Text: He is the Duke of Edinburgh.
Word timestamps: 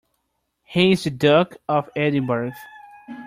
He 0.63 0.93
is 0.93 1.03
the 1.03 1.11
Duke 1.11 1.57
of 1.69 1.91
Edinburgh. 1.95 2.53